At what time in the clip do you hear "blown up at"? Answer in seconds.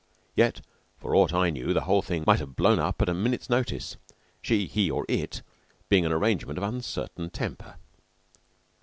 2.55-3.07